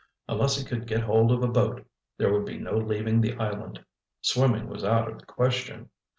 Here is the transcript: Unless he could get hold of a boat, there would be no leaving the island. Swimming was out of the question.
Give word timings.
Unless 0.27 0.57
he 0.57 0.65
could 0.65 0.87
get 0.87 1.01
hold 1.03 1.31
of 1.31 1.43
a 1.43 1.47
boat, 1.47 1.85
there 2.17 2.33
would 2.33 2.43
be 2.45 2.57
no 2.57 2.75
leaving 2.75 3.21
the 3.21 3.35
island. 3.35 3.85
Swimming 4.21 4.67
was 4.67 4.83
out 4.83 5.07
of 5.11 5.19
the 5.19 5.25
question. 5.27 5.91